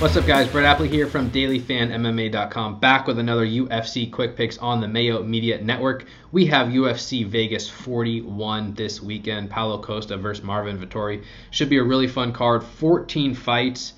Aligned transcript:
What's 0.00 0.16
up, 0.16 0.26
guys? 0.26 0.46
Brett 0.46 0.78
Appley 0.78 0.88
here 0.88 1.08
from 1.08 1.28
DailyFanMMA.com, 1.32 2.78
back 2.78 3.08
with 3.08 3.18
another 3.18 3.44
UFC 3.44 4.08
Quick 4.08 4.36
Picks 4.36 4.56
on 4.58 4.80
the 4.80 4.86
Mayo 4.86 5.24
Media 5.24 5.60
Network. 5.60 6.04
We 6.30 6.46
have 6.46 6.68
UFC 6.68 7.26
Vegas 7.26 7.68
41 7.68 8.74
this 8.74 9.02
weekend. 9.02 9.50
Paulo 9.50 9.82
Costa 9.82 10.16
versus 10.16 10.44
Marvin 10.44 10.78
Vettori. 10.78 11.24
Should 11.50 11.68
be 11.68 11.78
a 11.78 11.82
really 11.82 12.06
fun 12.06 12.32
card. 12.32 12.62
14 12.62 13.34
fights 13.34 13.94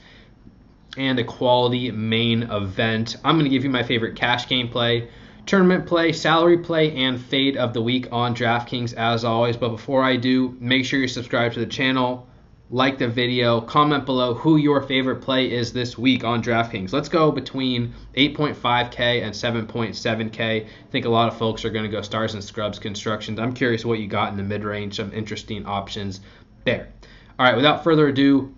and 0.96 1.18
a 1.18 1.24
quality 1.24 1.90
main 1.90 2.44
event. 2.44 3.16
I'm 3.22 3.34
going 3.34 3.44
to 3.44 3.50
give 3.50 3.64
you 3.64 3.70
my 3.70 3.82
favorite 3.82 4.16
cash 4.16 4.48
game 4.48 4.70
play, 4.70 5.10
tournament 5.44 5.84
play, 5.84 6.12
salary 6.12 6.60
play, 6.60 6.96
and 6.96 7.20
fade 7.20 7.58
of 7.58 7.74
the 7.74 7.82
week 7.82 8.08
on 8.10 8.34
DraftKings 8.34 8.94
as 8.94 9.22
always. 9.22 9.58
But 9.58 9.68
before 9.68 10.02
I 10.02 10.16
do, 10.16 10.56
make 10.60 10.86
sure 10.86 10.98
you 10.98 11.08
subscribe 11.08 11.52
to 11.52 11.60
the 11.60 11.66
channel 11.66 12.26
like 12.72 12.98
the 12.98 13.08
video, 13.08 13.60
comment 13.60 14.06
below 14.06 14.32
who 14.32 14.56
your 14.56 14.80
favorite 14.80 15.20
play 15.22 15.50
is 15.50 15.72
this 15.72 15.98
week 15.98 16.22
on 16.22 16.40
DraftKings. 16.40 16.92
Let's 16.92 17.08
go 17.08 17.32
between 17.32 17.92
8.5K 18.16 19.22
and 19.22 19.34
7.7K. 19.34 20.40
I 20.40 20.66
think 20.92 21.04
a 21.04 21.08
lot 21.08 21.26
of 21.26 21.36
folks 21.36 21.64
are 21.64 21.70
going 21.70 21.84
to 21.84 21.90
go 21.90 22.00
Stars 22.00 22.34
and 22.34 22.44
Scrubs 22.44 22.78
Constructions. 22.78 23.40
I'm 23.40 23.54
curious 23.54 23.84
what 23.84 23.98
you 23.98 24.06
got 24.06 24.30
in 24.30 24.36
the 24.36 24.44
mid 24.44 24.62
range, 24.62 24.96
some 24.96 25.12
interesting 25.12 25.66
options 25.66 26.20
there. 26.64 26.92
All 27.40 27.46
right, 27.46 27.56
without 27.56 27.82
further 27.82 28.06
ado, 28.06 28.54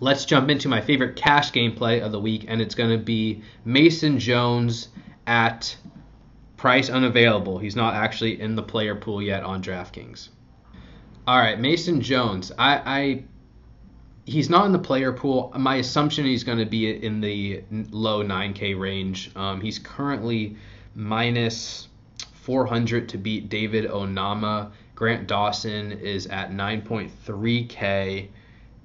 let's 0.00 0.26
jump 0.26 0.50
into 0.50 0.68
my 0.68 0.82
favorite 0.82 1.16
cash 1.16 1.50
gameplay 1.50 2.02
of 2.02 2.12
the 2.12 2.20
week, 2.20 2.44
and 2.46 2.60
it's 2.60 2.74
going 2.74 2.90
to 2.90 3.02
be 3.02 3.42
Mason 3.64 4.18
Jones 4.18 4.88
at 5.26 5.74
price 6.58 6.90
unavailable. 6.90 7.58
He's 7.58 7.76
not 7.76 7.94
actually 7.94 8.38
in 8.38 8.54
the 8.54 8.62
player 8.62 8.96
pool 8.96 9.22
yet 9.22 9.44
on 9.44 9.62
DraftKings. 9.62 10.28
All 11.26 11.38
right, 11.38 11.60
Mason 11.60 12.00
Jones. 12.00 12.50
I, 12.58 12.76
I 12.84 13.24
he's 14.24 14.48
not 14.48 14.66
in 14.66 14.72
the 14.72 14.78
player 14.78 15.12
pool. 15.12 15.52
My 15.56 15.76
assumption 15.76 16.24
he's 16.24 16.44
going 16.44 16.58
to 16.58 16.66
be 16.66 16.90
in 16.90 17.20
the 17.20 17.62
low 17.90 18.24
9K 18.24 18.78
range. 18.78 19.30
Um, 19.36 19.60
he's 19.60 19.78
currently 19.78 20.56
minus 20.94 21.88
400 22.42 23.08
to 23.10 23.18
beat 23.18 23.48
David 23.48 23.90
Onama. 23.90 24.72
Grant 24.94 25.26
Dawson 25.26 25.92
is 25.92 26.26
at 26.26 26.52
9.3K 26.52 28.28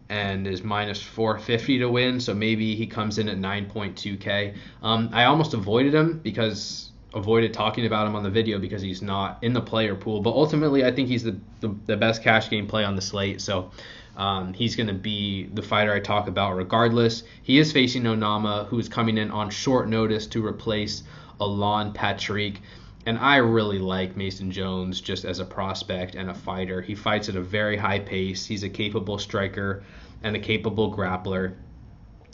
and 0.10 0.48
is 0.48 0.64
minus 0.64 1.02
450 1.02 1.80
to 1.80 1.90
win. 1.90 2.20
So 2.20 2.34
maybe 2.34 2.76
he 2.76 2.86
comes 2.86 3.18
in 3.18 3.30
at 3.30 3.38
9.2K. 3.38 4.56
Um, 4.84 5.10
I 5.12 5.26
almost 5.26 5.54
avoided 5.54 5.94
him 5.94 6.20
because 6.20 6.92
avoided 7.16 7.54
talking 7.54 7.86
about 7.86 8.06
him 8.06 8.16
on 8.16 8.24
the 8.24 8.30
video 8.30 8.60
because 8.60 8.82
he's 8.82 9.02
not 9.02 9.40
in 9.42 9.54
the 9.54 9.62
player 9.62 9.96
pool. 9.96 10.22
But 10.22 10.32
ultimately, 10.32 10.86
I 10.86 10.92
think 10.92 11.08
he's 11.08 11.24
the, 11.24 11.38
the, 11.62 11.74
the 11.86 11.98
best 11.98 12.22
cash 12.22 12.50
game 12.50 12.68
play 12.68 12.84
on 12.84 12.96
the 12.96 13.02
slate. 13.02 13.42
So 13.42 13.72
um, 14.18 14.54
he's 14.54 14.76
going 14.76 14.88
to 14.88 14.94
be 14.94 15.46
the 15.46 15.62
fighter 15.62 15.94
I 15.94 16.02
talk 16.02 16.28
about 16.28 16.56
regardless. 16.56 17.24
He 17.42 17.58
is 17.58 17.72
facing 17.72 18.04
Onama, 18.04 18.68
who's 18.68 18.90
coming 18.90 19.18
in 19.18 19.32
on 19.32 19.50
short 19.50 19.88
notice 19.88 20.28
to 20.28 20.46
replace 20.46 21.04
Alan 21.40 21.94
Patrick. 21.94 22.62
And 23.06 23.18
I 23.18 23.38
really 23.38 23.80
like 23.80 24.18
Mason 24.18 24.52
Jones 24.52 25.00
just 25.00 25.26
as 25.26 25.40
a 25.40 25.46
prospect 25.46 26.16
and 26.16 26.30
a 26.30 26.34
fighter. 26.34 26.82
He 26.82 26.96
fights 26.96 27.30
at 27.30 27.36
a 27.36 27.42
very 27.42 27.78
high 27.78 28.00
pace. 28.00 28.46
He's 28.46 28.64
a 28.64 28.70
capable 28.70 29.20
striker 29.20 29.84
and 30.24 30.36
a 30.36 30.40
capable 30.40 30.94
grappler. 30.94 31.56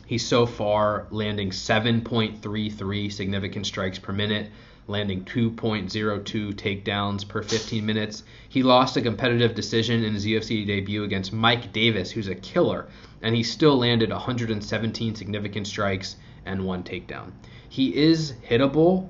He's 0.05 0.25
so 0.25 0.45
far 0.45 1.07
landing 1.09 1.51
7.33 1.51 3.11
significant 3.11 3.65
strikes 3.65 3.99
per 3.99 4.11
minute, 4.13 4.49
landing 4.87 5.23
2.02 5.25 6.53
takedowns 6.53 7.27
per 7.27 7.41
15 7.41 7.85
minutes. 7.85 8.23
He 8.49 8.63
lost 8.63 8.97
a 8.97 9.01
competitive 9.01 9.55
decision 9.55 10.03
in 10.03 10.13
his 10.13 10.25
UFC 10.25 10.65
debut 10.65 11.03
against 11.03 11.33
Mike 11.33 11.71
Davis, 11.71 12.11
who's 12.11 12.27
a 12.27 12.35
killer, 12.35 12.87
and 13.21 13.35
he 13.35 13.43
still 13.43 13.77
landed 13.77 14.09
117 14.09 15.15
significant 15.15 15.67
strikes 15.67 16.15
and 16.45 16.65
one 16.65 16.83
takedown. 16.83 17.31
He 17.69 17.95
is 17.95 18.33
hittable, 18.47 19.09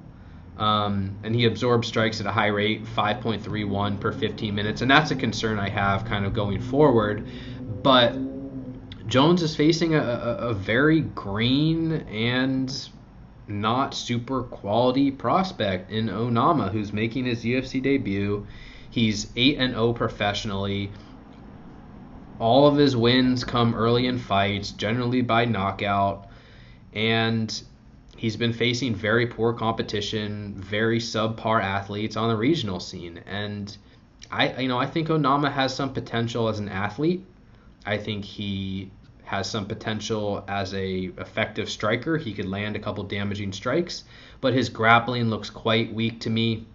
um, 0.58 1.18
and 1.24 1.34
he 1.34 1.46
absorbs 1.46 1.88
strikes 1.88 2.20
at 2.20 2.28
a 2.28 2.32
high 2.32 2.48
rate, 2.48 2.86
5.31 2.86 4.00
per 4.00 4.12
15 4.12 4.54
minutes, 4.54 4.82
and 4.82 4.92
that's 4.92 5.12
a 5.12 5.16
concern 5.16 5.58
I 5.58 5.70
have 5.70 6.06
kind 6.06 6.26
of 6.26 6.34
going 6.34 6.62
forward. 6.62 7.28
But 7.82 8.16
Jones 9.08 9.42
is 9.42 9.56
facing 9.56 9.96
a, 9.96 10.00
a, 10.00 10.50
a 10.50 10.54
very 10.54 11.02
green 11.02 11.94
and 12.10 12.90
not 13.48 13.94
super 13.94 14.44
quality 14.44 15.12
prospect 15.12 15.92
in 15.92 16.08
Onama, 16.08 16.72
who's 16.72 16.94
making 16.94 17.26
his 17.26 17.44
UFC 17.44 17.82
debut. 17.82 18.46
He's 18.90 19.28
8 19.36 19.58
and 19.58 19.74
0 19.74 19.94
professionally. 19.94 20.92
All 22.40 22.68
of 22.68 22.78
his 22.78 22.96
wins 22.96 23.44
come 23.44 23.76
early 23.76 24.08
in 24.08 24.18
fights, 24.18 24.72
generally 24.72 25.22
by 25.22 25.46
knockout, 25.46 26.28
and 26.94 27.62
he's 28.18 28.36
been 28.36 28.54
facing 28.54 28.96
very 28.96 29.28
poor 29.28 29.54
competition, 29.54 30.56
very 30.58 31.00
subpar 31.00 31.62
athletes 31.62 32.16
on 32.16 32.30
the 32.30 32.36
regional 32.36 32.80
scene. 32.80 33.20
And 33.26 33.76
I 34.32 34.62
you 34.62 34.68
know, 34.68 34.78
I 34.78 34.86
think 34.86 35.08
Onama 35.08 35.52
has 35.52 35.76
some 35.76 35.94
potential 35.94 36.48
as 36.48 36.60
an 36.60 36.70
athlete. 36.70 37.26
I 37.86 37.98
think 37.98 38.26
he 38.26 38.92
has 39.32 39.50
some 39.50 39.66
potential 39.66 40.44
as 40.50 40.74
a 40.74 41.04
effective 41.18 41.70
striker. 41.70 42.18
He 42.18 42.34
could 42.34 42.50
land 42.50 42.76
a 42.76 42.80
couple 42.80 43.06
damaging 43.06 43.54
strikes, 43.54 44.04
but 44.42 44.54
his 44.54 44.68
grappling 44.68 45.30
looks 45.30 45.50
quite 45.50 45.94
weak 45.94 46.20
to 46.22 46.30
me. 46.30 46.66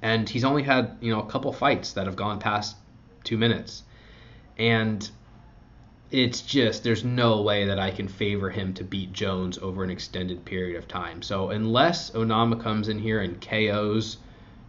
And 0.00 0.26
he's 0.26 0.44
only 0.44 0.62
had, 0.62 0.96
you 1.02 1.12
know, 1.12 1.20
a 1.20 1.26
couple 1.26 1.52
fights 1.52 1.92
that 1.92 2.06
have 2.06 2.16
gone 2.16 2.38
past 2.38 2.76
2 3.24 3.36
minutes. 3.36 3.82
And 4.56 5.06
it's 6.10 6.40
just 6.40 6.84
there's 6.84 7.04
no 7.04 7.42
way 7.42 7.66
that 7.66 7.78
I 7.78 7.90
can 7.90 8.08
favor 8.08 8.48
him 8.48 8.72
to 8.74 8.84
beat 8.84 9.12
Jones 9.12 9.58
over 9.58 9.84
an 9.84 9.90
extended 9.90 10.42
period 10.46 10.78
of 10.78 10.88
time. 10.88 11.20
So 11.20 11.50
unless 11.50 12.12
Onama 12.12 12.62
comes 12.62 12.88
in 12.88 12.98
here 12.98 13.20
and 13.20 13.38
KOs 13.42 14.16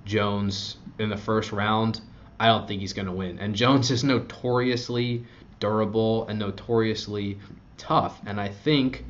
Jones 0.03 0.75
in 0.99 1.07
the 1.07 1.17
first 1.17 1.53
round, 1.53 2.01
I 2.41 2.47
don't 2.47 2.67
think 2.67 2.81
he's 2.81 2.91
going 2.91 3.05
to 3.05 3.13
win. 3.13 3.39
And 3.39 3.55
Jones 3.55 3.89
is 3.89 4.03
notoriously 4.03 5.23
durable, 5.59 6.27
and 6.27 6.39
notoriously 6.39 7.37
tough. 7.77 8.19
And 8.25 8.39
I 8.39 8.49
think 8.49 9.05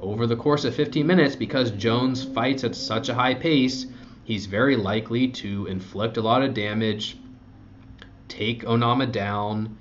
over 0.00 0.26
the 0.26 0.36
course 0.36 0.64
of 0.64 0.74
15 0.74 1.06
minutes, 1.06 1.36
because 1.36 1.70
Jones 1.72 2.24
fights 2.24 2.64
at 2.64 2.74
such 2.74 3.08
a 3.08 3.14
high 3.14 3.34
pace, 3.34 3.86
he's 4.24 4.46
very 4.46 4.76
likely 4.76 5.28
to 5.28 5.66
inflict 5.66 6.16
a 6.16 6.22
lot 6.22 6.42
of 6.42 6.54
damage, 6.54 7.16
take 8.28 8.62
Onama 8.62 9.10
down, 9.10 9.76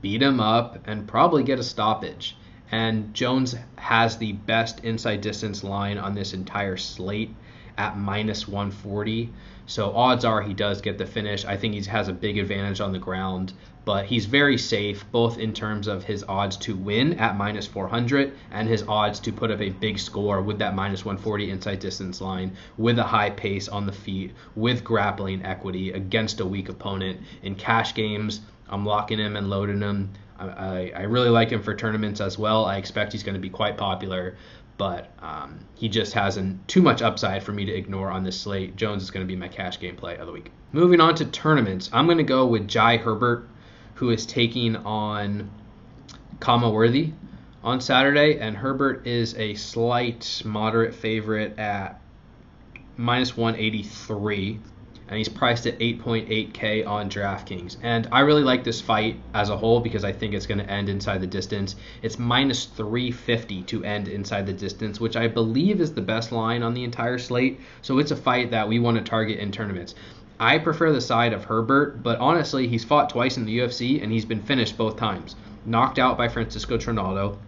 beat 0.00 0.22
him 0.22 0.40
up, 0.40 0.78
and 0.86 1.06
probably 1.06 1.42
get 1.42 1.58
a 1.58 1.64
stoppage. 1.64 2.36
And 2.70 3.14
Jones 3.14 3.54
has 3.76 4.16
the 4.16 4.32
best 4.32 4.84
inside 4.84 5.20
distance 5.20 5.62
line 5.62 5.98
on 5.98 6.14
this 6.14 6.34
entire 6.34 6.76
slate 6.76 7.34
at 7.76 7.98
minus 7.98 8.46
140. 8.48 9.30
So 9.66 9.94
odds 9.96 10.24
are 10.24 10.42
he 10.42 10.52
does 10.52 10.80
get 10.80 10.98
the 10.98 11.06
finish. 11.06 11.44
I 11.44 11.56
think 11.56 11.74
he 11.74 11.80
has 11.84 12.08
a 12.08 12.12
big 12.12 12.38
advantage 12.38 12.80
on 12.80 12.92
the 12.92 12.98
ground, 12.98 13.54
but 13.84 14.04
he's 14.06 14.26
very 14.26 14.58
safe 14.58 15.04
both 15.10 15.38
in 15.38 15.52
terms 15.52 15.86
of 15.86 16.04
his 16.04 16.24
odds 16.28 16.56
to 16.58 16.76
win 16.76 17.14
at 17.14 17.36
minus 17.36 17.66
400 17.66 18.32
and 18.50 18.68
his 18.68 18.82
odds 18.86 19.20
to 19.20 19.32
put 19.32 19.50
up 19.50 19.60
a 19.60 19.70
big 19.70 19.98
score 19.98 20.42
with 20.42 20.58
that 20.58 20.74
minus 20.74 21.04
140 21.04 21.50
inside 21.50 21.80
distance 21.80 22.20
line, 22.20 22.56
with 22.76 22.98
a 22.98 23.04
high 23.04 23.30
pace 23.30 23.68
on 23.68 23.86
the 23.86 23.92
feet, 23.92 24.32
with 24.54 24.84
grappling 24.84 25.44
equity 25.44 25.92
against 25.92 26.40
a 26.40 26.46
weak 26.46 26.68
opponent. 26.68 27.20
In 27.42 27.54
cash 27.54 27.94
games, 27.94 28.40
I'm 28.68 28.84
locking 28.84 29.18
him 29.18 29.36
and 29.36 29.48
loading 29.48 29.80
him. 29.80 30.10
I, 30.38 30.92
I, 30.96 31.02
really 31.02 31.28
like 31.28 31.50
him 31.50 31.62
for 31.62 31.74
tournaments 31.74 32.20
as 32.20 32.36
well. 32.36 32.64
I 32.64 32.76
expect 32.76 33.12
he's 33.12 33.22
going 33.22 33.36
to 33.36 33.40
be 33.40 33.50
quite 33.50 33.76
popular, 33.76 34.36
but 34.76 35.10
um, 35.20 35.60
he 35.74 35.88
just 35.88 36.12
hasn't 36.12 36.66
too 36.68 36.82
much 36.82 37.02
upside 37.02 37.42
for 37.42 37.52
me 37.52 37.64
to 37.64 37.72
ignore 37.72 38.10
on 38.10 38.24
this 38.24 38.40
slate. 38.40 38.76
Jones 38.76 39.02
is 39.02 39.10
going 39.10 39.24
to 39.24 39.30
be 39.30 39.36
my 39.36 39.48
cash 39.48 39.78
game 39.78 39.96
play 39.96 40.16
of 40.16 40.26
the 40.26 40.32
week. 40.32 40.50
Moving 40.72 41.00
on 41.00 41.14
to 41.16 41.24
tournaments, 41.24 41.90
I'm 41.92 42.06
going 42.06 42.18
to 42.18 42.24
go 42.24 42.46
with 42.46 42.66
Jai 42.66 42.96
Herbert, 42.96 43.48
who 43.94 44.10
is 44.10 44.26
taking 44.26 44.76
on 44.76 45.50
Khama 46.40 46.70
Worthy 46.70 47.12
on 47.62 47.80
Saturday, 47.80 48.38
and 48.38 48.56
Herbert 48.56 49.06
is 49.06 49.34
a 49.36 49.54
slight 49.54 50.42
moderate 50.44 50.94
favorite 50.94 51.58
at 51.58 52.00
minus 52.96 53.36
183 53.36 54.60
and 55.08 55.18
he's 55.18 55.28
priced 55.28 55.66
at 55.66 55.78
8.8k 55.78 56.86
on 56.86 57.10
DraftKings. 57.10 57.76
And 57.82 58.08
I 58.10 58.20
really 58.20 58.42
like 58.42 58.64
this 58.64 58.80
fight 58.80 59.20
as 59.34 59.50
a 59.50 59.56
whole 59.56 59.80
because 59.80 60.04
I 60.04 60.12
think 60.12 60.32
it's 60.32 60.46
going 60.46 60.58
to 60.58 60.70
end 60.70 60.88
inside 60.88 61.20
the 61.20 61.26
distance. 61.26 61.76
It's 62.02 62.18
minus 62.18 62.64
350 62.64 63.62
to 63.64 63.84
end 63.84 64.08
inside 64.08 64.46
the 64.46 64.52
distance, 64.52 65.00
which 65.00 65.16
I 65.16 65.28
believe 65.28 65.80
is 65.80 65.92
the 65.92 66.00
best 66.00 66.32
line 66.32 66.62
on 66.62 66.72
the 66.72 66.84
entire 66.84 67.18
slate. 67.18 67.60
So 67.82 67.98
it's 67.98 68.12
a 68.12 68.16
fight 68.16 68.50
that 68.50 68.68
we 68.68 68.78
want 68.78 68.96
to 68.96 69.04
target 69.04 69.38
in 69.38 69.52
tournaments. 69.52 69.94
I 70.40 70.58
prefer 70.58 70.90
the 70.90 71.00
side 71.00 71.32
of 71.32 71.44
Herbert, 71.44 72.02
but 72.02 72.18
honestly, 72.18 72.66
he's 72.66 72.84
fought 72.84 73.10
twice 73.10 73.36
in 73.36 73.44
the 73.44 73.58
UFC 73.58 74.02
and 74.02 74.10
he's 74.10 74.24
been 74.24 74.42
finished 74.42 74.76
both 74.76 74.96
times. 74.96 75.36
Knocked 75.66 75.98
out 75.98 76.18
by 76.18 76.28
Francisco 76.28 76.76
Trinaldo, 76.76 77.38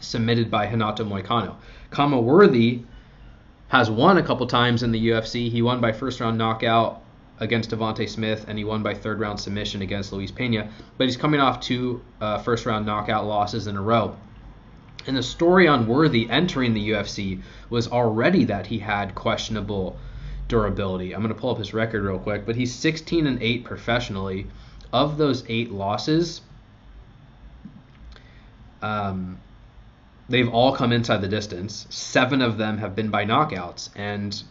submitted 0.00 0.50
by 0.50 0.68
Renato 0.68 1.04
Moicano. 1.04 1.56
Khama 1.90 2.20
Worthy 2.20 2.82
has 3.74 3.90
won 3.90 4.18
a 4.18 4.22
couple 4.22 4.46
times 4.46 4.84
in 4.84 4.92
the 4.92 5.08
UFC. 5.08 5.50
He 5.50 5.60
won 5.60 5.80
by 5.80 5.90
first 5.90 6.20
round 6.20 6.38
knockout 6.38 7.02
against 7.40 7.70
Devonte 7.70 8.08
Smith, 8.08 8.44
and 8.46 8.56
he 8.56 8.62
won 8.62 8.84
by 8.84 8.94
third 8.94 9.18
round 9.18 9.40
submission 9.40 9.82
against 9.82 10.12
Luis 10.12 10.30
Pena. 10.30 10.70
But 10.96 11.08
he's 11.08 11.16
coming 11.16 11.40
off 11.40 11.58
two 11.58 12.00
uh, 12.20 12.38
first 12.38 12.66
round 12.66 12.86
knockout 12.86 13.26
losses 13.26 13.66
in 13.66 13.76
a 13.76 13.82
row. 13.82 14.16
And 15.08 15.16
the 15.16 15.24
story 15.24 15.66
on 15.66 15.88
Worthy 15.88 16.30
entering 16.30 16.72
the 16.72 16.90
UFC 16.90 17.42
was 17.68 17.88
already 17.88 18.44
that 18.44 18.68
he 18.68 18.78
had 18.78 19.16
questionable 19.16 19.96
durability. 20.46 21.12
I'm 21.12 21.22
going 21.22 21.34
to 21.34 21.40
pull 21.40 21.50
up 21.50 21.58
his 21.58 21.74
record 21.74 22.04
real 22.04 22.20
quick, 22.20 22.46
but 22.46 22.54
he's 22.54 22.72
16 22.72 23.26
and 23.26 23.42
8 23.42 23.64
professionally. 23.64 24.46
Of 24.92 25.18
those 25.18 25.44
eight 25.48 25.72
losses, 25.72 26.42
um, 28.82 29.40
they've 30.28 30.48
all 30.48 30.74
come 30.74 30.92
inside 30.92 31.20
the 31.20 31.28
distance. 31.28 31.86
Seven 31.90 32.40
of 32.40 32.58
them 32.58 32.78
have 32.78 32.96
been 32.96 33.10
by 33.10 33.24
knockouts, 33.24 33.90
and 33.94 34.42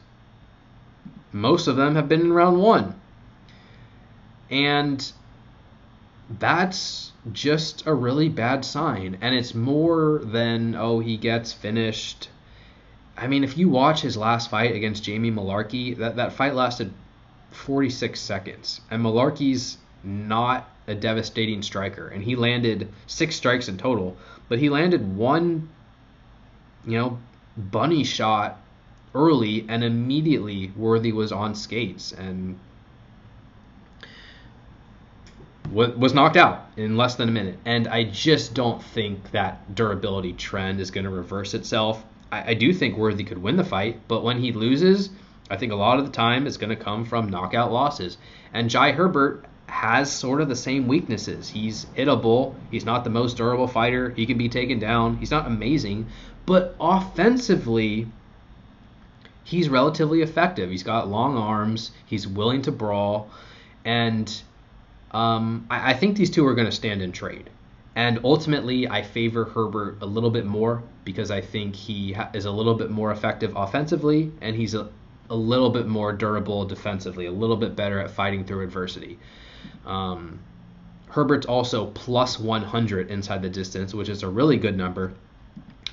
most 1.31 1.67
of 1.67 1.75
them 1.75 1.95
have 1.95 2.07
been 2.07 2.21
in 2.21 2.33
round 2.33 2.59
one. 2.59 2.95
And 4.49 5.11
that's 6.39 7.11
just 7.31 7.85
a 7.85 7.93
really 7.93 8.29
bad 8.29 8.65
sign. 8.65 9.17
And 9.21 9.33
it's 9.35 9.53
more 9.53 10.21
than, 10.23 10.75
oh, 10.75 10.99
he 10.99 11.17
gets 11.17 11.53
finished. 11.53 12.29
I 13.17 13.27
mean, 13.27 13.43
if 13.43 13.57
you 13.57 13.69
watch 13.69 14.01
his 14.01 14.17
last 14.17 14.49
fight 14.49 14.75
against 14.75 15.03
Jamie 15.03 15.31
Mullarkey, 15.31 15.97
that, 15.97 16.15
that 16.17 16.33
fight 16.33 16.55
lasted 16.55 16.93
46 17.51 18.19
seconds. 18.19 18.81
And 18.89 19.03
Mullarkey's 19.03 19.77
not 20.03 20.69
a 20.87 20.95
devastating 20.95 21.61
striker. 21.61 22.07
And 22.07 22.23
he 22.23 22.35
landed 22.35 22.89
six 23.07 23.35
strikes 23.35 23.67
in 23.67 23.77
total, 23.77 24.17
but 24.53 24.59
he 24.59 24.69
landed 24.69 25.17
one, 25.17 25.67
you 26.85 26.95
know, 26.95 27.17
bunny 27.57 28.03
shot 28.03 28.61
early, 29.15 29.65
and 29.67 29.83
immediately 29.83 30.71
Worthy 30.77 31.11
was 31.11 31.31
on 31.31 31.55
skates 31.55 32.11
and 32.11 32.59
was 35.71 36.13
knocked 36.13 36.37
out 36.37 36.67
in 36.77 36.95
less 36.95 37.15
than 37.15 37.29
a 37.29 37.31
minute. 37.31 37.57
And 37.65 37.87
I 37.87 38.03
just 38.03 38.53
don't 38.53 38.79
think 38.79 39.31
that 39.31 39.73
durability 39.73 40.33
trend 40.33 40.79
is 40.79 40.91
going 40.91 41.05
to 41.05 41.09
reverse 41.09 41.55
itself. 41.55 42.03
I, 42.31 42.51
I, 42.51 42.53
do 42.53 42.71
think 42.75 42.95
Worthy 42.95 43.23
could 43.23 43.39
win 43.39 43.55
the 43.55 43.63
fight, 43.63 44.01
but 44.07 44.23
when 44.23 44.39
he 44.39 44.51
loses, 44.51 45.09
I 45.49 45.57
think 45.57 45.71
a 45.71 45.75
lot 45.75 45.97
of 45.97 46.05
the 46.05 46.11
time 46.11 46.45
it's 46.45 46.57
going 46.57 46.69
to 46.69 46.75
come 46.75 47.05
from 47.05 47.27
knockout 47.27 47.71
losses. 47.71 48.19
And 48.53 48.69
Jai 48.69 48.91
Herbert 48.91 49.45
has 49.67 50.11
sort 50.11 50.41
of 50.41 50.49
the 50.49 50.55
same 50.55 50.87
weaknesses. 50.87 51.49
He's 51.49 51.85
hittable. 51.97 52.55
He's 52.71 52.85
not 52.85 53.03
the 53.03 53.09
most 53.09 53.37
durable 53.37 53.67
fighter. 53.67 54.11
He 54.11 54.25
can 54.25 54.37
be 54.37 54.49
taken 54.49 54.79
down. 54.79 55.17
He's 55.17 55.31
not 55.31 55.47
amazing, 55.47 56.07
but 56.45 56.75
offensively, 56.79 58.07
he's 59.43 59.69
relatively 59.69 60.21
effective. 60.21 60.69
He's 60.69 60.83
got 60.83 61.09
long 61.09 61.37
arms. 61.37 61.91
He's 62.05 62.27
willing 62.27 62.61
to 62.63 62.71
brawl, 62.71 63.29
and 63.85 64.41
um, 65.11 65.67
I, 65.69 65.91
I, 65.91 65.93
think 65.93 66.17
these 66.17 66.31
two 66.31 66.45
are 66.47 66.55
going 66.55 66.67
to 66.67 66.71
stand 66.71 67.01
in 67.01 67.11
trade. 67.11 67.49
And 67.95 68.21
ultimately, 68.23 68.87
I 68.87 69.03
favor 69.03 69.45
Herbert 69.45 69.99
a 70.01 70.05
little 70.05 70.31
bit 70.31 70.45
more 70.45 70.81
because 71.05 71.29
I 71.29 71.41
think 71.41 71.75
he 71.75 72.13
ha- 72.13 72.31
is 72.33 72.45
a 72.45 72.51
little 72.51 72.73
bit 72.73 72.89
more 72.89 73.11
effective 73.11 73.53
offensively, 73.55 74.31
and 74.41 74.55
he's 74.55 74.73
a, 74.73 74.89
a 75.29 75.35
little 75.35 75.69
bit 75.69 75.87
more 75.87 76.11
durable 76.13 76.65
defensively, 76.65 77.27
a 77.27 77.31
little 77.31 77.57
bit 77.57 77.75
better 77.75 77.99
at 77.99 78.09
fighting 78.09 78.43
through 78.43 78.63
adversity. 78.63 79.19
Um, 79.85 80.39
Herbert's 81.09 81.45
also 81.45 81.87
plus 81.87 82.39
100 82.39 83.11
inside 83.11 83.41
the 83.41 83.49
distance, 83.49 83.93
which 83.93 84.09
is 84.09 84.23
a 84.23 84.27
really 84.27 84.57
good 84.57 84.75
number. 84.75 85.13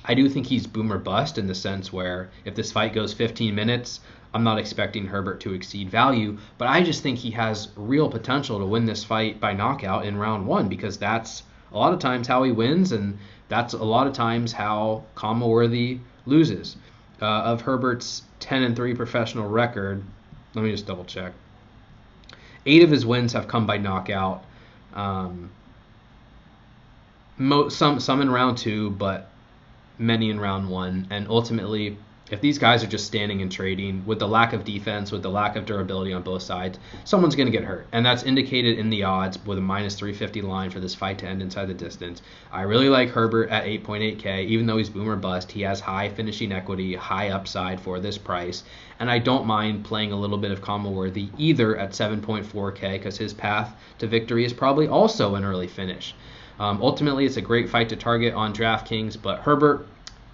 I 0.03 0.15
do 0.15 0.27
think 0.27 0.47
he's 0.47 0.65
boomer 0.65 0.97
bust 0.97 1.37
in 1.37 1.45
the 1.45 1.53
sense 1.53 1.93
where 1.93 2.31
if 2.43 2.55
this 2.55 2.71
fight 2.71 2.93
goes 2.93 3.13
15 3.13 3.53
minutes, 3.53 3.99
I'm 4.33 4.43
not 4.43 4.57
expecting 4.57 5.05
Herbert 5.05 5.41
to 5.41 5.53
exceed 5.53 5.89
value, 5.89 6.37
but 6.57 6.67
I 6.67 6.81
just 6.81 7.03
think 7.03 7.19
he 7.19 7.31
has 7.31 7.67
real 7.75 8.09
potential 8.09 8.59
to 8.59 8.65
win 8.65 8.85
this 8.85 9.03
fight 9.03 9.39
by 9.39 9.53
knockout 9.53 10.05
in 10.05 10.17
round 10.17 10.47
one 10.47 10.69
because 10.69 10.97
that's 10.97 11.43
a 11.71 11.77
lot 11.77 11.93
of 11.93 11.99
times 11.99 12.27
how 12.27 12.43
he 12.43 12.51
wins, 12.51 12.91
and 12.91 13.17
that's 13.47 13.73
a 13.73 13.83
lot 13.83 14.07
of 14.07 14.13
times 14.13 14.51
how 14.51 15.03
Khama 15.15 15.47
Worthy 15.47 15.99
loses. 16.25 16.77
Uh, 17.21 17.25
of 17.25 17.61
Herbert's 17.61 18.23
10 18.39 18.63
and 18.63 18.75
3 18.75 18.95
professional 18.95 19.47
record, 19.47 20.03
let 20.55 20.63
me 20.63 20.71
just 20.71 20.87
double 20.87 21.05
check. 21.05 21.33
Eight 22.65 22.83
of 22.83 22.91
his 22.91 23.05
wins 23.05 23.33
have 23.33 23.47
come 23.47 23.65
by 23.65 23.77
knockout. 23.77 24.43
Um, 24.93 25.49
mo- 27.37 27.69
some 27.69 27.99
some 27.99 28.21
in 28.21 28.29
round 28.29 28.57
two, 28.57 28.91
but 28.91 29.29
many 29.97 30.29
in 30.29 30.39
round 30.39 30.69
one, 30.69 31.07
and 31.09 31.27
ultimately 31.27 31.97
if 32.31 32.39
these 32.39 32.57
guys 32.57 32.81
are 32.81 32.87
just 32.87 33.05
standing 33.05 33.41
and 33.41 33.51
trading 33.51 34.03
with 34.05 34.17
the 34.17 34.27
lack 34.27 34.53
of 34.53 34.63
defense, 34.63 35.11
with 35.11 35.21
the 35.21 35.29
lack 35.29 35.57
of 35.57 35.65
durability 35.65 36.13
on 36.13 36.23
both 36.23 36.41
sides, 36.41 36.79
someone's 37.03 37.35
going 37.35 37.45
to 37.45 37.51
get 37.51 37.65
hurt. 37.65 37.87
And 37.91 38.05
that's 38.05 38.23
indicated 38.23 38.79
in 38.79 38.89
the 38.89 39.03
odds 39.03 39.37
with 39.45 39.57
a 39.57 39.61
minus 39.61 39.95
350 39.95 40.41
line 40.41 40.69
for 40.69 40.79
this 40.79 40.95
fight 40.95 41.17
to 41.19 41.27
end 41.27 41.41
inside 41.41 41.65
the 41.67 41.73
distance. 41.73 42.21
I 42.49 42.61
really 42.61 42.87
like 42.87 43.09
Herbert 43.09 43.49
at 43.49 43.65
8.8K. 43.65 44.45
Even 44.45 44.65
though 44.65 44.77
he's 44.77 44.89
boomer 44.89 45.17
bust, 45.17 45.51
he 45.51 45.61
has 45.63 45.81
high 45.81 46.07
finishing 46.07 46.53
equity, 46.53 46.95
high 46.95 47.29
upside 47.29 47.81
for 47.81 47.99
this 47.99 48.17
price. 48.17 48.63
And 48.99 49.11
I 49.11 49.19
don't 49.19 49.45
mind 49.45 49.83
playing 49.83 50.13
a 50.13 50.19
little 50.19 50.37
bit 50.37 50.51
of 50.51 50.61
Khama 50.61 50.89
Worthy 50.89 51.29
either 51.37 51.75
at 51.75 51.91
7.4K 51.91 52.93
because 52.93 53.17
his 53.17 53.33
path 53.33 53.75
to 53.99 54.07
victory 54.07 54.45
is 54.45 54.53
probably 54.53 54.87
also 54.87 55.35
an 55.35 55.43
early 55.43 55.67
finish. 55.67 56.15
Um, 56.59 56.79
ultimately, 56.81 57.25
it's 57.25 57.37
a 57.37 57.41
great 57.41 57.69
fight 57.69 57.89
to 57.89 57.95
target 57.97 58.33
on 58.35 58.53
DraftKings, 58.53 59.21
but 59.21 59.39
Herbert 59.39 59.87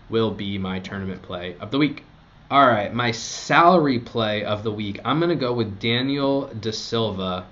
will 0.10 0.32
be 0.32 0.58
my 0.58 0.80
tournament 0.80 1.22
play 1.22 1.56
of 1.60 1.72
the 1.72 1.78
week. 1.78 2.04
All 2.50 2.66
right, 2.66 2.94
my 2.94 3.12
salary 3.12 4.00
play 4.00 4.44
of 4.44 4.64
the 4.64 4.72
week. 4.72 5.00
I'm 5.04 5.20
going 5.20 5.30
to 5.30 5.36
go 5.36 5.52
with 5.52 5.80
Daniel 5.80 6.48
Da 6.48 6.72
Silva 6.72 7.46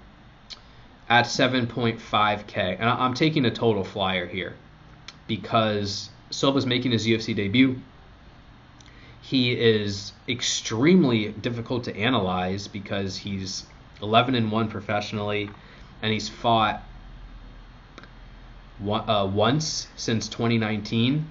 at 1.09 1.25
7.5K. 1.25 2.77
And 2.79 2.89
I'm 2.89 3.13
taking 3.13 3.45
a 3.45 3.51
total 3.51 3.83
flyer 3.83 4.25
here 4.25 4.55
because 5.27 6.09
Silva's 6.29 6.65
making 6.65 6.91
his 6.91 7.05
UFC 7.05 7.35
debut. 7.35 7.79
He 9.21 9.53
is 9.53 10.13
extremely 10.29 11.29
difficult 11.29 11.83
to 11.85 11.97
analyze 11.97 12.67
because 12.67 13.17
he's 13.17 13.65
11 14.01 14.35
and 14.35 14.51
1 14.51 14.69
professionally 14.69 15.49
and 16.01 16.13
he's 16.13 16.29
fought 16.29 16.83
one, 18.77 19.09
uh, 19.09 19.25
once 19.25 19.87
since 19.95 20.27
2019 20.27 21.29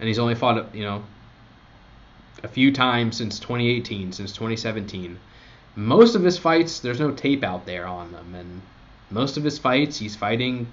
and 0.00 0.08
he's 0.08 0.18
only 0.18 0.34
fought 0.34 0.74
you 0.74 0.82
know 0.82 1.04
a 2.42 2.48
few 2.48 2.72
times 2.72 3.18
since 3.18 3.38
2018, 3.38 4.12
since 4.12 4.32
2017. 4.32 5.18
Most 5.76 6.14
of 6.14 6.24
his 6.24 6.38
fights, 6.38 6.80
there's 6.80 6.98
no 6.98 7.12
tape 7.12 7.44
out 7.44 7.66
there 7.66 7.86
on 7.86 8.10
them, 8.12 8.34
and 8.34 8.62
most 9.10 9.36
of 9.36 9.44
his 9.44 9.58
fights, 9.58 9.98
he's 9.98 10.16
fighting 10.16 10.66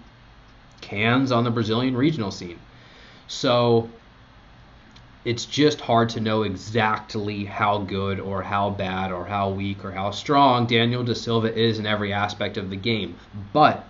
cans 0.81 1.31
on 1.31 1.43
the 1.43 1.51
Brazilian 1.51 1.96
regional 1.96 2.31
scene. 2.31 2.60
So 3.27 3.89
it's 5.25 5.46
just 5.46 5.81
hard 5.81 6.10
to 6.10 6.22
know 6.22 6.43
exactly 6.43 7.43
how 7.43 7.79
good 7.79 8.19
or 8.19 8.41
how 8.41 8.69
bad 8.69 9.12
or 9.12 9.25
how 9.25 9.50
weak 9.50 9.84
or 9.84 9.91
how 9.91 10.12
strong 10.12 10.65
Daniel 10.65 11.03
Da 11.03 11.13
Silva 11.13 11.53
is 11.53 11.79
in 11.79 11.86
every 11.86 12.13
aspect 12.13 12.55
of 12.55 12.69
the 12.69 12.77
game. 12.77 13.17
But 13.51 13.86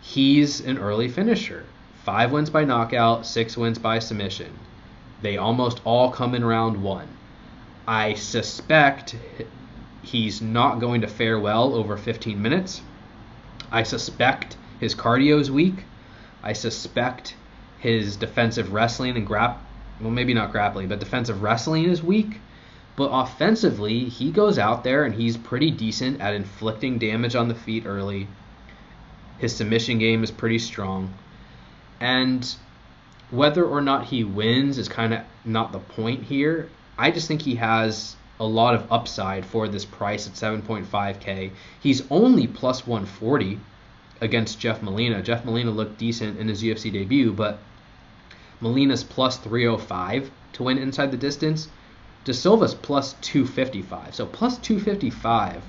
he's 0.00 0.60
an 0.60 0.78
early 0.78 1.08
finisher. 1.08 1.66
Five 2.04 2.32
wins 2.32 2.50
by 2.50 2.64
knockout, 2.64 3.24
six 3.26 3.56
wins 3.56 3.78
by 3.78 4.00
submission. 4.00 4.58
They 5.20 5.36
almost 5.36 5.80
all 5.84 6.10
come 6.10 6.34
in 6.34 6.44
round 6.44 6.82
one. 6.82 7.06
I 7.86 8.14
suspect 8.14 9.14
he's 10.02 10.42
not 10.42 10.80
going 10.80 11.02
to 11.02 11.06
fare 11.06 11.38
well 11.38 11.74
over 11.74 11.96
15 11.96 12.42
minutes. 12.42 12.82
I 13.70 13.84
suspect 13.84 14.56
his 14.80 14.96
cardio 14.96 15.38
is 15.38 15.48
weak. 15.48 15.84
I 16.42 16.54
suspect 16.54 17.36
his 17.78 18.16
defensive 18.16 18.72
wrestling 18.72 19.16
and 19.16 19.24
grap 19.24 19.58
well 20.00 20.10
maybe 20.10 20.34
not 20.34 20.50
grappling, 20.50 20.88
but 20.88 20.98
defensive 20.98 21.40
wrestling 21.40 21.84
is 21.84 22.02
weak. 22.02 22.40
But 22.96 23.10
offensively, 23.12 24.08
he 24.08 24.32
goes 24.32 24.58
out 24.58 24.82
there 24.82 25.04
and 25.04 25.14
he's 25.14 25.36
pretty 25.36 25.70
decent 25.70 26.20
at 26.20 26.34
inflicting 26.34 26.98
damage 26.98 27.36
on 27.36 27.46
the 27.46 27.54
feet 27.54 27.86
early. 27.86 28.26
His 29.38 29.54
submission 29.54 29.98
game 29.98 30.24
is 30.24 30.32
pretty 30.32 30.58
strong. 30.58 31.14
And 32.02 32.52
whether 33.30 33.64
or 33.64 33.80
not 33.80 34.06
he 34.06 34.24
wins 34.24 34.76
is 34.76 34.88
kind 34.88 35.14
of 35.14 35.20
not 35.44 35.70
the 35.70 35.78
point 35.78 36.24
here. 36.24 36.68
I 36.98 37.12
just 37.12 37.28
think 37.28 37.42
he 37.42 37.54
has 37.54 38.16
a 38.40 38.44
lot 38.44 38.74
of 38.74 38.90
upside 38.90 39.46
for 39.46 39.68
this 39.68 39.84
price 39.84 40.26
at 40.26 40.32
7.5K. 40.32 41.52
He's 41.80 42.02
only 42.10 42.48
plus 42.48 42.88
140 42.88 43.60
against 44.20 44.58
Jeff 44.58 44.82
Molina. 44.82 45.22
Jeff 45.22 45.44
Molina 45.44 45.70
looked 45.70 45.96
decent 45.96 46.40
in 46.40 46.48
his 46.48 46.60
UFC 46.60 46.92
debut, 46.92 47.32
but 47.32 47.60
Molina's 48.60 49.04
plus 49.04 49.36
305 49.36 50.28
to 50.54 50.62
win 50.64 50.78
inside 50.78 51.12
the 51.12 51.16
distance. 51.16 51.68
Da 52.24 52.32
Silva's 52.32 52.74
plus 52.74 53.14
255. 53.20 54.16
So 54.16 54.26
plus 54.26 54.58
255 54.58 55.62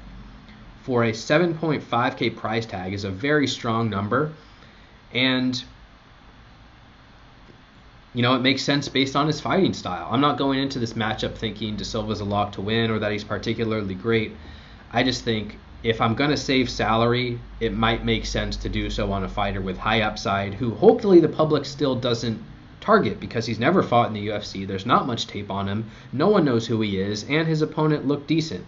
for 0.82 1.04
a 1.04 1.12
7.5K 1.12 2.36
price 2.36 2.66
tag 2.66 2.94
is 2.94 3.04
a 3.04 3.12
very 3.12 3.46
strong 3.46 3.88
number. 3.92 4.34
And 5.14 5.64
you 8.14 8.22
know, 8.22 8.36
it 8.36 8.42
makes 8.42 8.62
sense 8.62 8.88
based 8.88 9.16
on 9.16 9.28
his 9.28 9.42
fighting 9.42 9.74
style. 9.74 10.08
I'm 10.12 10.22
not 10.22 10.38
going 10.38 10.60
into 10.60 10.80
this 10.80 10.94
matchup 10.94 11.36
thinking 11.36 11.76
Da 11.76 11.84
Silva's 11.84 12.20
a 12.20 12.26
lock 12.26 12.54
to 12.54 12.62
win 12.62 12.92
or 12.92 13.00
that 13.00 13.12
he's 13.12 13.24
particularly 13.24 13.96
great. 13.96 14.34
I 14.92 15.04
just 15.04 15.24
think 15.24 15.58
if 15.84 16.00
I'm 16.00 16.14
going 16.14 16.30
to 16.30 16.38
save 16.38 16.70
salary, 16.70 17.40
it 17.60 17.74
might 17.74 18.06
make 18.06 18.26
sense 18.26 18.56
to 18.58 18.70
do 18.70 18.90
so 18.90 19.12
on 19.12 19.24
a 19.24 19.30
fighter 19.30 19.62
with 19.62 19.78
high 19.78 20.02
upside 20.02 20.54
who 20.54 20.76
hopefully 20.76 21.20
the 21.20 21.28
public 21.28 21.66
still 21.66 21.96
doesn't 21.96 22.42
target 22.80 23.20
because 23.20 23.46
he's 23.46 23.60
never 23.60 23.82
fought 23.82 24.08
in 24.08 24.14
the 24.14 24.28
UFC. 24.28 24.68
There's 24.68 24.86
not 24.86 25.08
much 25.08 25.28
tape 25.28 25.50
on 25.50 25.68
him. 25.68 25.90
No 26.12 26.28
one 26.28 26.46
knows 26.46 26.68
who 26.68 26.82
he 26.82 27.00
is, 27.00 27.24
and 27.24 27.48
his 27.48 27.62
opponent 27.62 28.08
looked 28.08 28.28
decent 28.28 28.66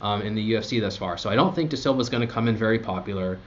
um, 0.00 0.22
in 0.22 0.34
the 0.34 0.52
UFC 0.52 0.80
thus 0.80 0.96
far. 0.96 1.16
So 1.16 1.30
I 1.30 1.36
don't 1.36 1.54
think 1.54 1.70
Da 1.70 1.76
Silva's 1.76 2.08
going 2.08 2.26
to 2.26 2.32
come 2.32 2.48
in 2.48 2.56
very 2.56 2.78
popular. 2.78 3.38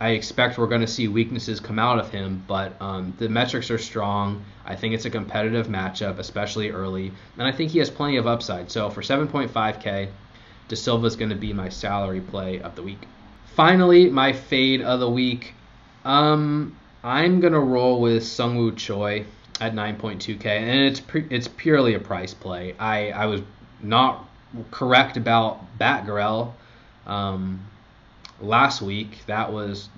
I 0.00 0.10
expect 0.10 0.56
we're 0.56 0.66
going 0.66 0.80
to 0.80 0.86
see 0.86 1.08
weaknesses 1.08 1.60
come 1.60 1.78
out 1.78 1.98
of 1.98 2.10
him, 2.10 2.42
but 2.48 2.74
um, 2.80 3.12
the 3.18 3.28
metrics 3.28 3.70
are 3.70 3.78
strong. 3.78 4.42
I 4.64 4.74
think 4.74 4.94
it's 4.94 5.04
a 5.04 5.10
competitive 5.10 5.68
matchup, 5.68 6.18
especially 6.18 6.70
early, 6.70 7.12
and 7.36 7.46
I 7.46 7.52
think 7.52 7.70
he 7.70 7.80
has 7.80 7.90
plenty 7.90 8.16
of 8.16 8.26
upside. 8.26 8.70
So 8.70 8.88
for 8.88 9.02
7.5K, 9.02 10.08
Da 10.68 10.76
Silva 10.76 11.06
is 11.06 11.16
going 11.16 11.28
to 11.28 11.36
be 11.36 11.52
my 11.52 11.68
salary 11.68 12.22
play 12.22 12.62
of 12.62 12.76
the 12.76 12.82
week. 12.82 13.06
Finally, 13.54 14.08
my 14.08 14.32
fade 14.32 14.80
of 14.80 15.00
the 15.00 15.10
week. 15.10 15.54
Um, 16.04 16.78
I'm 17.04 17.40
going 17.40 17.52
to 17.52 17.60
roll 17.60 18.00
with 18.00 18.22
Sungwoo 18.22 18.76
Choi 18.76 19.26
at 19.60 19.74
9.2K, 19.74 20.46
and 20.46 20.80
it's 20.80 21.00
pre- 21.00 21.26
it's 21.28 21.48
purely 21.48 21.94
a 21.94 21.98
price 21.98 22.32
play. 22.32 22.74
I, 22.78 23.10
I 23.10 23.26
was 23.26 23.42
not 23.82 24.26
correct 24.70 25.18
about 25.18 25.78
Batgerel. 25.78 26.52
Um, 27.06 27.66
last 28.40 28.82
week. 28.82 29.18
That 29.26 29.52
was 29.52 29.88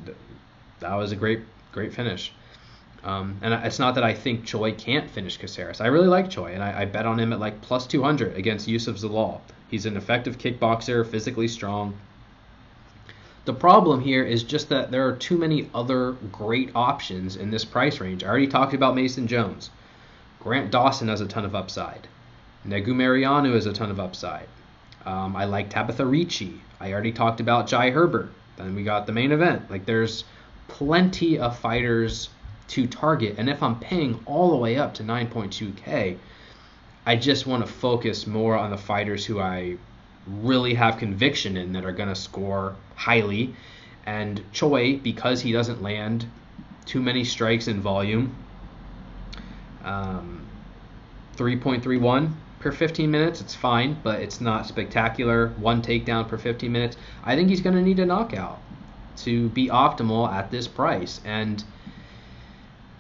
that 0.81 0.95
was 0.95 1.13
a 1.13 1.17
great 1.17 1.41
great 1.73 1.95
finish. 1.95 2.33
Um, 3.05 3.39
and 3.43 3.53
it's 3.53 3.81
not 3.81 3.97
that 3.97 4.05
I 4.05 4.15
think 4.15 4.45
Choi 4.45 4.73
can't 4.73 5.11
finish 5.11 5.37
Caceres. 5.37 5.81
I 5.81 5.87
really 5.89 6.07
like 6.07 6.31
Choi, 6.31 6.53
and 6.53 6.63
I, 6.63 6.83
I 6.83 6.85
bet 6.85 7.05
on 7.05 7.19
him 7.19 7.33
at 7.33 7.41
like 7.41 7.61
plus 7.61 7.87
200 7.87 8.37
against 8.37 8.69
Youssef 8.69 8.97
Zalal. 8.97 9.41
He's 9.69 9.87
an 9.87 9.97
effective 9.97 10.39
kickboxer, 10.39 11.05
physically 11.05 11.49
strong. 11.49 11.95
The 13.45 13.55
problem 13.55 14.03
here 14.03 14.23
is 14.23 14.45
just 14.45 14.69
that 14.69 14.93
there 14.93 15.09
are 15.09 15.17
too 15.17 15.37
many 15.37 15.69
other 15.75 16.13
great 16.31 16.71
options 16.77 17.35
in 17.35 17.51
this 17.51 17.65
price 17.65 17.99
range. 17.99 18.23
I 18.23 18.29
already 18.29 18.47
talked 18.47 18.73
about 18.73 18.95
Mason 18.95 19.27
Jones. 19.27 19.71
Grant 20.39 20.71
Dawson 20.71 21.09
has 21.09 21.21
a 21.21 21.27
ton 21.27 21.45
of 21.45 21.57
upside. 21.57 22.07
Negumereanu 22.65 23.55
has 23.55 23.67
a 23.67 23.73
ton 23.73 23.91
of 23.91 23.99
upside. 23.99 24.47
Um, 25.05 25.35
I 25.37 25.45
like 25.45 25.71
Tabatha 25.71 26.09
Ricci. 26.09 26.61
I 26.81 26.93
already 26.93 27.13
talked 27.13 27.41
about 27.41 27.67
Jai 27.67 27.91
Herbert. 27.91 28.31
Then 28.57 28.75
we 28.75 28.85
got 28.85 29.07
the 29.07 29.13
main 29.13 29.33
event. 29.33 29.71
Like 29.71 29.87
there's 29.87 30.25
plenty 30.69 31.39
of 31.39 31.59
fighters 31.59 32.29
to 32.69 32.87
target, 32.87 33.35
and 33.39 33.51
if 33.51 33.63
I'm 33.63 33.79
paying 33.79 34.21
all 34.25 34.51
the 34.51 34.57
way 34.57 34.79
up 34.79 34.95
to 34.95 35.03
9.2k, 35.03 36.17
I 37.05 37.17
just 37.17 37.47
want 37.47 37.67
to 37.67 37.73
focus 37.73 38.27
more 38.27 38.57
on 38.57 38.71
the 38.71 38.79
fighters 38.79 39.27
who 39.27 39.41
I 39.41 39.77
really 40.27 40.75
have 40.75 40.99
conviction 40.99 41.57
in 41.57 41.73
that 41.73 41.85
are 41.85 41.93
going 41.93 42.09
to 42.09 42.15
score 42.15 42.77
highly. 42.95 43.55
And 44.07 44.43
Choi, 44.53 44.99
because 44.99 45.41
he 45.41 45.53
doesn't 45.53 45.83
land 45.83 46.27
too 46.87 47.03
many 47.03 47.25
strikes 47.25 47.69
in 47.69 47.81
volume, 47.81 48.35
um, 49.85 50.47
3.31 51.37 52.33
per 52.63 52.71
15 52.71 53.11
minutes, 53.11 53.41
it's 53.41 53.55
fine, 53.55 53.97
but 54.05 54.21
it's 54.21 54.41
not 54.41 54.67
spectacular. 54.67 55.49
One 55.59 55.83
takedown 55.83 56.29
per 56.29 56.39
15 56.39 56.71
minutes. 56.71 56.97
I 57.25 57.35
think 57.35 57.49
he's 57.49 57.61
going 57.61 57.75
to 57.75 57.83
need 57.83 57.99
a 57.99 58.07
knockout 58.07 58.61
to 59.19 59.49
be 59.49 59.69
optimal 59.69 60.33
at 60.33 60.51
this 60.51 60.69
price, 60.69 61.21
and 61.25 61.63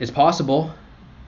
it's 0.00 0.10
possible. 0.10 0.74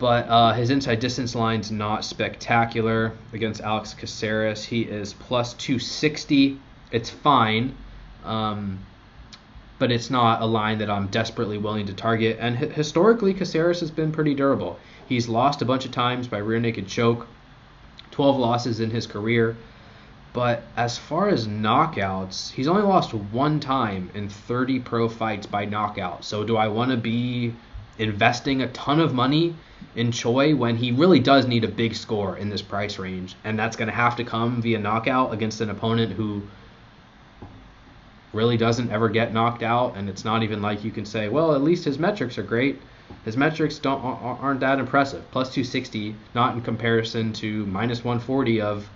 But 0.00 0.28
uh, 0.28 0.52
his 0.52 0.70
inside 0.70 0.98
distance 0.98 1.36
line's 1.36 1.70
not 1.70 2.04
spectacular 2.04 3.12
against 3.32 3.60
Alex 3.60 3.94
Caceres. 3.94 4.64
He 4.64 4.82
is 4.82 5.14
plus 5.14 5.54
260. 5.54 6.58
It's 6.90 7.08
fine, 7.08 7.76
um, 8.24 8.80
but 9.78 9.92
it's 9.92 10.10
not 10.10 10.42
a 10.42 10.46
line 10.46 10.78
that 10.78 10.90
I'm 10.90 11.06
desperately 11.06 11.58
willing 11.58 11.86
to 11.86 11.94
target. 11.94 12.38
And 12.40 12.60
h- 12.60 12.72
historically, 12.72 13.32
Caceres 13.32 13.78
has 13.78 13.92
been 13.92 14.10
pretty 14.10 14.34
durable. 14.34 14.80
He's 15.08 15.28
lost 15.28 15.62
a 15.62 15.64
bunch 15.64 15.84
of 15.84 15.92
times 15.92 16.26
by 16.26 16.38
rear 16.38 16.58
naked 16.58 16.88
choke 16.88 17.28
12 18.14 18.36
losses 18.38 18.78
in 18.78 18.90
his 18.90 19.08
career. 19.08 19.56
But 20.32 20.62
as 20.76 20.96
far 20.96 21.28
as 21.28 21.48
knockouts, 21.48 22.52
he's 22.52 22.68
only 22.68 22.82
lost 22.82 23.12
one 23.12 23.58
time 23.58 24.10
in 24.14 24.28
30 24.28 24.80
pro 24.80 25.08
fights 25.08 25.46
by 25.46 25.64
knockout. 25.64 26.24
So 26.24 26.44
do 26.44 26.56
I 26.56 26.68
want 26.68 26.92
to 26.92 26.96
be 26.96 27.54
investing 27.98 28.62
a 28.62 28.68
ton 28.68 29.00
of 29.00 29.14
money 29.14 29.56
in 29.96 30.12
Choi 30.12 30.54
when 30.54 30.76
he 30.76 30.92
really 30.92 31.18
does 31.18 31.46
need 31.46 31.64
a 31.64 31.68
big 31.68 31.96
score 31.96 32.36
in 32.36 32.50
this 32.50 32.62
price 32.62 33.00
range? 33.00 33.34
And 33.42 33.58
that's 33.58 33.76
going 33.76 33.88
to 33.88 33.94
have 33.94 34.16
to 34.16 34.24
come 34.24 34.62
via 34.62 34.78
knockout 34.78 35.32
against 35.32 35.60
an 35.60 35.70
opponent 35.70 36.12
who 36.12 36.42
really 38.32 38.56
doesn't 38.56 38.90
ever 38.90 39.08
get 39.08 39.32
knocked 39.32 39.64
out. 39.64 39.96
And 39.96 40.08
it's 40.08 40.24
not 40.24 40.44
even 40.44 40.62
like 40.62 40.84
you 40.84 40.92
can 40.92 41.04
say, 41.04 41.28
well, 41.28 41.54
at 41.54 41.62
least 41.62 41.84
his 41.84 41.98
metrics 41.98 42.38
are 42.38 42.44
great. 42.44 42.80
His 43.24 43.36
metrics 43.36 43.78
don't 43.78 44.00
aren't 44.02 44.60
that 44.60 44.78
impressive. 44.78 45.30
Plus 45.30 45.48
260, 45.48 46.14
not 46.34 46.54
in 46.54 46.60
comparison 46.60 47.32
to 47.34 47.66
minus 47.66 48.04
140 48.04 48.60
of 48.60 48.88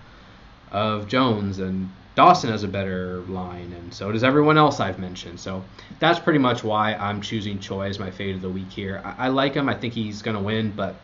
of 0.70 1.08
Jones 1.08 1.58
and 1.58 1.90
Dawson 2.18 2.50
has 2.50 2.64
a 2.64 2.68
better 2.68 3.20
line, 3.28 3.72
and 3.72 3.94
so 3.94 4.10
does 4.10 4.24
everyone 4.24 4.58
else 4.58 4.80
I've 4.80 4.98
mentioned. 4.98 5.38
So 5.38 5.62
that's 6.00 6.18
pretty 6.18 6.40
much 6.40 6.64
why 6.64 6.94
I'm 6.94 7.20
choosing 7.20 7.60
Choi 7.60 7.90
as 7.90 8.00
my 8.00 8.10
fade 8.10 8.34
of 8.34 8.42
the 8.42 8.48
week 8.48 8.70
here. 8.70 9.00
I, 9.04 9.26
I 9.26 9.28
like 9.28 9.54
him. 9.54 9.68
I 9.68 9.74
think 9.74 9.94
he's 9.94 10.20
going 10.20 10.36
to 10.36 10.42
win, 10.42 10.72
but 10.72 10.96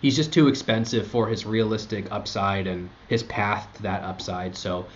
he's 0.00 0.14
just 0.14 0.32
too 0.32 0.46
expensive 0.46 1.08
for 1.08 1.26
his 1.26 1.44
realistic 1.44 2.12
upside 2.12 2.68
and 2.68 2.90
his 3.08 3.24
path 3.24 3.68
to 3.74 3.82
that 3.82 4.04
upside. 4.04 4.56
So 4.56 4.86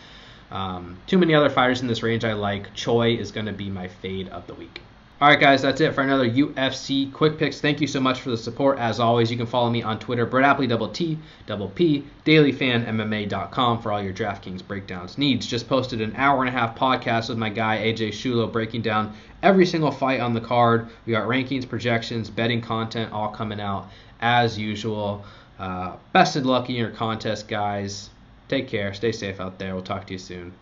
um, 0.53 0.99
too 1.09 1.19
many 1.19 1.35
other 1.35 1.51
fighters 1.51 1.83
in 1.83 1.89
this 1.89 2.05
range 2.05 2.25
I 2.25 2.35
like. 2.35 2.73
Choi 2.75 3.17
is 3.17 3.33
going 3.33 3.47
to 3.47 3.53
be 3.53 3.69
my 3.69 3.89
fade 3.89 4.29
of 4.29 4.47
the 4.47 4.55
week. 4.55 4.83
All 5.25 5.31
right, 5.31 5.41
guys, 5.41 5.63
that's 5.63 5.81
it 5.81 5.95
for 5.95 6.03
another 6.03 6.29
UFC 6.29 7.11
Quick 7.11 7.39
Picks. 7.39 7.59
Thank 7.59 7.81
you 7.81 7.87
so 7.87 7.99
much 7.99 8.21
for 8.21 8.29
the 8.29 8.37
support. 8.37 8.79
As 8.79 9.01
always, 9.01 9.31
you 9.31 9.39
can 9.39 9.47
follow 9.47 9.71
me 9.71 9.83
on 9.83 9.99
Twitter, 9.99 10.27
Brett 10.27 10.45
Appley, 10.45 10.69
double 10.69 10.91
T, 10.91 11.19
double 11.47 11.71
P, 11.71 12.05
dailyfanmma.com 12.27 13.81
for 13.81 13.91
all 13.91 14.03
your 14.03 14.13
DraftKings 14.13 14.67
breakdowns 14.67 15.17
needs. 15.17 15.47
Just 15.47 15.67
posted 15.67 16.03
an 16.03 16.13
hour 16.17 16.45
and 16.45 16.51
a 16.51 16.53
half 16.53 16.79
podcast 16.79 17.31
with 17.31 17.39
my 17.39 17.49
guy, 17.49 17.79
AJ 17.79 18.09
Shulo, 18.11 18.53
breaking 18.53 18.83
down 18.83 19.17
every 19.43 19.65
single 19.65 19.91
fight 19.91 20.21
on 20.21 20.35
the 20.35 20.43
card. 20.43 20.89
We 21.07 21.15
got 21.15 21.27
rankings, 21.27 21.67
projections, 21.67 22.29
betting 22.29 22.61
content 22.61 23.11
all 23.11 23.31
coming 23.31 23.63
out 23.63 23.89
as 24.21 24.59
usual. 24.59 25.25
Uh, 25.59 25.97
best 26.13 26.37
of 26.37 26.45
luck 26.45 26.69
in 26.69 26.75
your 26.77 26.91
contest, 26.91 27.49
guys. 27.49 28.11
Take 28.51 28.69
care. 28.69 28.93
Stay 28.93 29.13
safe 29.13 29.41
out 29.41 29.59
there. 29.59 29.73
We'll 29.73 29.85
talk 29.85 30.07
to 30.09 30.13
you 30.13 30.19
soon. 30.19 30.53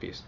Peace. 0.00 0.24